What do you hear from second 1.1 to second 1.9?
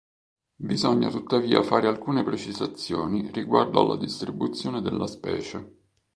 tuttavia fare